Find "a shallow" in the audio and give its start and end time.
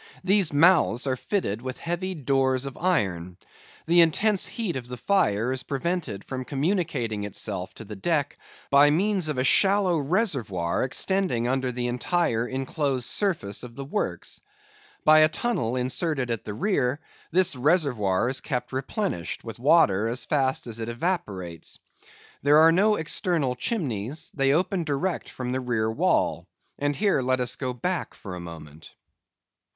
9.37-9.99